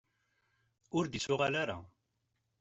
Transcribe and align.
Ur 0.97 1.05
d-ittuɣal 1.05 1.53
ara. 1.61 1.77